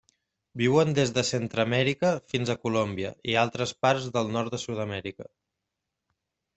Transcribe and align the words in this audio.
Viuen 0.61 0.95
des 0.99 1.11
de 1.17 1.23
Centreamèrica 1.27 2.11
fins 2.33 2.53
a 2.53 2.57
Colòmbia 2.65 3.13
i 3.35 3.39
altres 3.45 3.77
parts 3.87 4.11
del 4.19 4.35
nord 4.39 4.57
de 4.59 4.65
Sud-amèrica. 4.69 5.33